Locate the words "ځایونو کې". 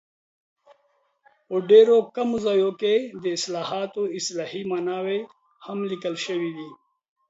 2.45-2.95